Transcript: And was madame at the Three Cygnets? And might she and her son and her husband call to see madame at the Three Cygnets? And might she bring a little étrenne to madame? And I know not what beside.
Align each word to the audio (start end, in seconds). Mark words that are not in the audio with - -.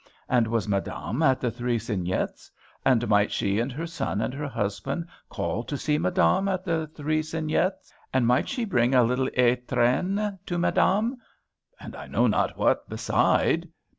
And 0.27 0.47
was 0.47 0.67
madame 0.67 1.21
at 1.21 1.39
the 1.39 1.51
Three 1.51 1.77
Cygnets? 1.77 2.49
And 2.83 3.07
might 3.07 3.31
she 3.31 3.59
and 3.59 3.71
her 3.73 3.85
son 3.85 4.19
and 4.19 4.33
her 4.33 4.47
husband 4.47 5.05
call 5.29 5.63
to 5.65 5.77
see 5.77 5.99
madame 5.99 6.47
at 6.47 6.65
the 6.65 6.87
Three 6.87 7.21
Cygnets? 7.21 7.93
And 8.11 8.25
might 8.25 8.49
she 8.49 8.65
bring 8.65 8.95
a 8.95 9.03
little 9.03 9.27
étrenne 9.37 10.39
to 10.47 10.57
madame? 10.57 11.17
And 11.79 11.95
I 11.95 12.07
know 12.07 12.25
not 12.25 12.57
what 12.57 12.89
beside. 12.89 13.69